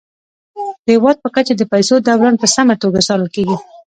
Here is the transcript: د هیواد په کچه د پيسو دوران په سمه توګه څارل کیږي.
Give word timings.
د 0.85 0.87
هیواد 0.95 1.17
په 1.23 1.29
کچه 1.35 1.53
د 1.57 1.63
پيسو 1.71 1.95
دوران 2.07 2.35
په 2.39 2.47
سمه 2.55 2.75
توګه 2.83 2.99
څارل 3.07 3.29
کیږي. 3.35 3.57